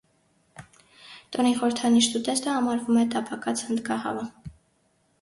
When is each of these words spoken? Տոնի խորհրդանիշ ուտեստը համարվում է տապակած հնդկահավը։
Տոնի 1.37 1.51
խորհրդանիշ 1.59 2.09
ուտեստը 2.21 2.57
համարվում 2.57 3.01
է 3.05 3.07
տապակած 3.15 3.67
հնդկահավը։ 3.71 4.29